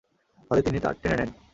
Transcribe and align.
ফলে 0.47 0.61
তিনি 0.61 0.77
তা 0.79 0.89
টেনে 1.01 1.15
নেন। 1.17 1.29